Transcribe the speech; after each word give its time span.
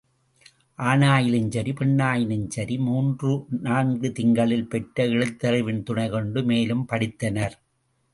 ஆணாயினும் 0.79 1.49
சரி, 1.49 1.73
பெண்ணயினும் 1.73 2.47
சரி, 2.49 2.77
மூன்று 2.77 3.31
நான்கு 3.61 4.11
திங்களில் 4.11 4.67
பெற்ற 4.67 5.05
எழுத்தறிவின் 5.07 5.83
துணை 5.83 6.09
கொண்டு 6.09 6.43
மேலும் 6.43 6.83
படித்தனர். 6.89 7.55